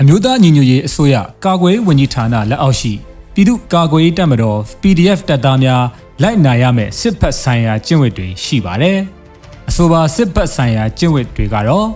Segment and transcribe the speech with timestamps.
[0.00, 2.92] အမျိုးသားညီညွတ်ရေးအစိုးရကာကွယ်ရေးဝန်ကြီးဌာနလက်အောက်ရှိ
[3.34, 5.82] ပြည်သူ့ကာကွယ်ရေးတပ်မတော် PDF တပ်သားများ
[6.22, 8.98] လိုက်နာရမယ့်စစ်ဖက်ဆိုင်ရာကျင့်ဝတ်တွေရှိပါတယ်။
[9.68, 11.88] အဆိုပါစစ်ဖက်ဆိုင်ရာကျင့်ဝတ်တွေကတော့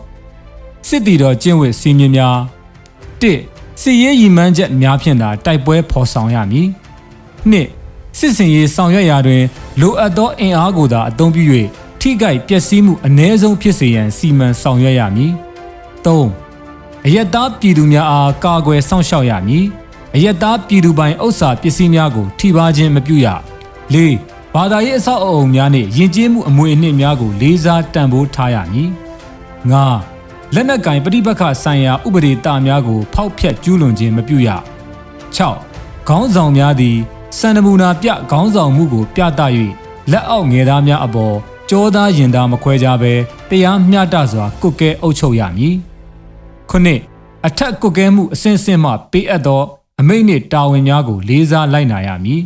[0.88, 2.36] စစ်တီတော်ကျင့်ဝတ်စီမင်းများ
[3.22, 3.24] ၁
[3.82, 6.68] စစ်ရေးရည်မှန်းချက်များဖြင့်သာတိုက်ပွဲဖော်ဆောင်ရမည်။
[7.50, 7.54] ၂
[8.18, 9.42] စစ်စင်ရေးဆောင်ရွက်ရာတွင်
[9.80, 11.44] လိုအပ်သောအင်အားကိုသာအသုံးပြု၍
[12.00, 15.32] ထိခိုက်ပျက်စီးမှုအ ਨੇ ဆုံးဖြစ်စေရန်စီမံဆောင်ရွက်ရမည်။
[16.04, 16.08] ၃
[17.06, 19.66] အယက်သားပြည်သူများအားကာကွယ်စောင့်ရှောက်ရမည်
[20.14, 23.26] အယက်သားပြည်သူပိုင်ဥစ္စာပစ္စည်းများကိုထိပါခြင်းမပြုရ
[23.94, 23.96] ၄
[24.54, 28.90] ဘာသာရေးအဆောက်အအုံများနှင့်ယဉ်ကျေးမှုအမွေအနှစ်များကိုလေးစားတန်ဖိုးထားရမည်
[29.70, 29.74] ၅
[30.54, 34.48] လက်နက်ကင်ပဋိပက္ခဆိုင်ရာဥပဒေတာများကိုဖောက်ဖျက်ကျူးလွန်ခြင်းမပြုရ
[35.36, 35.38] ၆
[36.08, 36.96] ခေါင်းဆောင်များသည်
[37.38, 39.40] စံနမူနာပြခေါင်းဆောင်မှုကို ပြသ၍
[40.12, 41.36] လက်အောက်ငယ်သားများအပေါ်
[41.70, 43.12] ကြောသားရင်သားမခွဲကြဘဲ
[43.48, 45.74] တရားမျှတစွာကုတ်ကဲအုပ်ချုပ်ရမည်
[46.70, 47.00] ခုနှစ်
[47.46, 49.62] အထက်ကွက်ကဲမှုအစဉ်စဉ်မှပေးအပ်သော
[50.00, 52.42] အမိန့်နှင့်တာဝန်များကို လေးစားလိုက်နာရမည်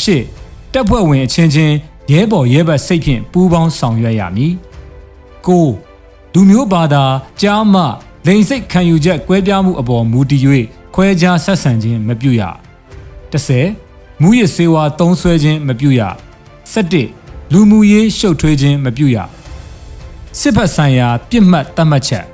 [0.00, 0.24] ရှစ်
[0.72, 1.74] တပ်ဖွဲ့ဝင်အချင်းချင်း
[2.12, 4.52] ရဲဘော်ရဲဘက်စိတ်ဖြင့်ပူးပေါင်းဆောင်ရွက်ရမည်
[5.46, 5.66] ကို
[6.32, 7.04] လူမျိုးဘာသာ
[7.40, 7.82] ကြားမှ
[8.26, 10.42] လိန်စိတ်ခံယူချက်ကွဲပြားမှုအပေါ်မူတည်၍
[10.94, 12.42] ခွဲခြားဆက်ဆံခြင်းမပြုရ
[13.32, 13.89] 30
[14.22, 16.00] မူရစေဝါသုံးဆွဲခြင်းမပြုရ
[16.72, 19.16] 17လူမှုရေးရှုပ်ထွေးခြင်းမပြုရ
[20.38, 22.24] စစ်ဖက်ဆိုင်ရာပြစ်မှတ်တတ်မှတ်ချက်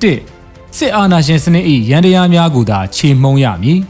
[0.00, 3.80] 1စစ်အာဏာရှင်စနစ်၏ရန်တရားများကိုသာခြေမှုံရမည်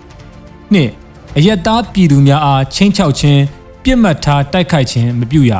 [0.75, 3.41] 2အယက်သားပြည်သူများအားချင်းချောက်ခြင်း
[3.83, 5.53] ပြစ်မှတ်ထားတိုက်ခိုက်ခြင်းမပြုရ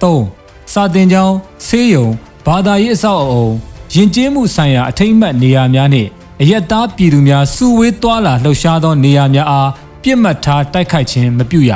[0.00, 2.06] 3စာတင်ကြောင်းဆေးရုံ
[2.46, 3.48] ဘာသာရေးအဆောက်အအုံ
[3.94, 6.08] ယဉ်ကျေးမှုဆိုင်ရာအထိမ့်မှတ်နေရာများနှင့်
[6.40, 9.70] အယက်သားပြည်သူများစုဝေးသွားလာလှုပ်ရှားသောနေရာများအား
[10.02, 11.72] ပြစ်မှတ်ထားတိုက်ခိုက်ခြင်းမပြုရ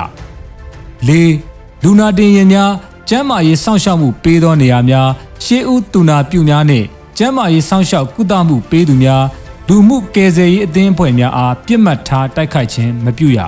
[1.08, 2.70] 4လူနာတင်ရင်များ
[3.08, 5.08] ကျန်းမာရေးစောင့်ရှောက်မှုပေးသောနေရာများ
[5.44, 6.86] ရှေးဦးတူနာပြုများနှင့်
[7.18, 9.24] ကျန်းမာရေးစောင့်ရှောက်ကုသမှုပေးသူများ
[9.68, 13.40] လူမှုကယ်ဆယ်ရေးအသင်းအဖွဲ့များအားပြစ်မှတ်ထားတိုက်ခိုက်ခြင်းမပြုရ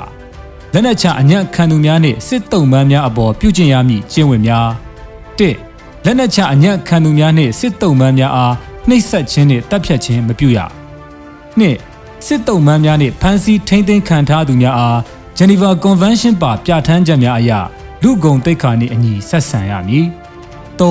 [0.72, 4.68] လက်နက်ချအညံ့ခံသူများနှင့်စစ်တုံးပန်းများအပေါ်ပြုကျင့်ရမည့်ကျင့်ဝတ်များ
[5.38, 5.40] ၁
[6.04, 8.54] လက်နက်ချအညံ့ခံသူများနှင့်စစ်တုံးပန်းများအား
[8.88, 10.58] နှိပ်စက်ခြင်းနှင့်တပ်ဖြတ်ခြင်းမပြုရ
[11.60, 11.62] ၂
[12.24, 14.98] စစ်တုံးပန်းများနှင့်ဖမ်းဆီးထိန်းသိမ်းခံထားသူများအား
[15.38, 17.52] Geneva Convention ပါပြဋ္ဌာန်းချက်များအရ
[18.02, 20.06] လူကုန်တိတ်ခါနှင့်အညီဆက်ဆံရမည်
[20.78, 20.82] ၃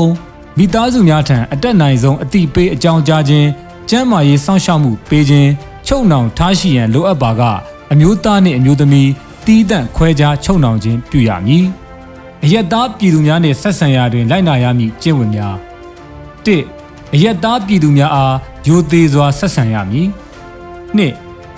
[0.58, 3.48] မိသားစုများထံအတက်နိုင်ဆုံးအတိပေးအကြောင်းကြားခြင်း
[3.90, 5.50] ကျန်းမာရေးစောင့်ရှောက်မှုပေးခြင်း
[5.88, 7.42] ချုပ်နှောင်ထားရှိရန်လိုအပ်ပါက
[7.92, 9.10] အမျိုးသားနှင့်အမျိုးသမီး
[9.46, 11.66] တီးတန့်ခွဲခြားချုပ်နှောင်ခြင်းပြုရမည်
[12.44, 15.56] အယက်သားပြည်သူများနှင့်ဆက်ဆံရာတွင်လိုက်နာရမည့်ကျင့်ဝတ်များ
[16.46, 16.48] ၁
[17.14, 18.36] အယက်သားပြည်သူများအား
[18.68, 20.08] ယိုသေးစွာဆက်ဆံရမည်
[21.00, 21.02] ၂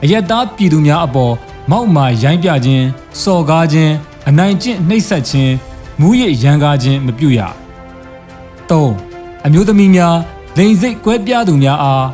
[0.04, 1.34] အယက်သားပြည်သူများအပေါ်
[1.72, 2.86] မောက်မာရိုင်းပြခြင်း
[3.22, 3.94] စော်ကားခြင်း
[4.30, 5.54] အနိုင်ကျင့်နှိပ်စက်ခြင်း
[6.00, 7.40] မူးယစ်ရန်ကားခြင်းမပြုရ
[8.70, 10.18] 3အမျိုးသမီးများ
[10.58, 12.08] လိန်စိတ်ကွဲပြားသူများအား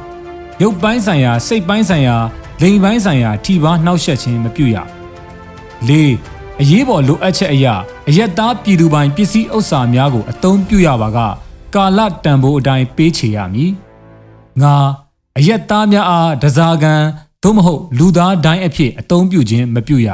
[0.61, 2.15] ရုပ်ပိုင်းဆိုင်ရာစိတ်ပိုင်းဆိုင်ရာ
[2.61, 4.77] လိန်ပိုင်းဆိုင်ရာထိပါနှောက်ယှက်ခြင်းမပြုရ
[5.87, 7.75] 4အရေးပေါ်လိုအပ်ချက်အရာ
[8.09, 11.19] အယက်သားပြည်သူပိုင်ပစ္စည်းဥစ္စာများကိုအသုံးပြုရပါက
[11.75, 13.71] ကာလတန်ဖိုးအတိုင်းပေးချေရမည်
[14.61, 15.02] ၅
[15.39, 17.01] အယက်သားများအားဒဇာကန်
[17.43, 20.09] သို့မဟုတ်လူသားတိုင်းအဖြစ်အသုံးပြုခြင်းမပြုရ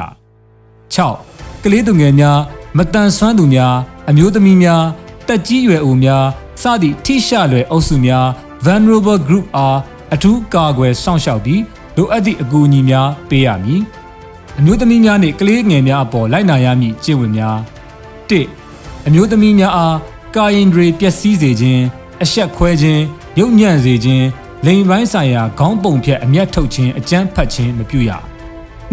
[0.94, 2.38] 6ကလေးသူငယ်များ
[2.76, 3.74] မတန်ဆွမ်းသူများ
[4.08, 4.84] အမျိုးသမီးများ
[5.28, 6.24] တက်ကြီးရွယ်အိုများ
[6.62, 8.26] စသည့်ထိရှလွယ်အုပ်စုများ
[8.64, 9.78] vulnerable group အား
[10.14, 11.62] အထူးကာကွယ်စောင့်ရှောက်ပြီး
[11.96, 13.82] လိုအပ်သည့်အကူအညီများပေးရမည်
[14.58, 17.58] အမျိုးသမီးများနှင့်ကလေးငယ်များအပေါ်လိုက်နာရမည့်ကျင့်ဝတ်များ
[18.30, 18.32] ၁
[19.06, 19.96] အမျိုးသမီးများအား
[20.36, 21.82] ကာယင်ဒရီပျက်စီးစေခြင်း
[22.22, 23.02] အဆက်ခွဲခြင်း
[23.38, 24.26] ရုပ်ညံ့စေခြင်း
[24.66, 28.10] လိန်ပိုင်းဆိုင်ရာခေါင်းပုံဖြတ်အမျက်ထုတ်ခြင်းအကြမ်းဖက်ခြင်းမပြုရ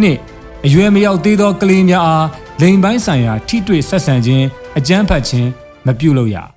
[0.02, 0.18] နှစ်
[0.66, 2.28] အရွယ်မရောက်သေးသောကလေးများအား
[2.62, 4.46] လိန်ပိုင်းဆိုင်ရာထိတွေ့ဆက်ဆံခြင်း
[4.78, 5.50] အကြမ်းဖက်ခြင်း
[5.88, 6.57] မပြုလုပ်ရ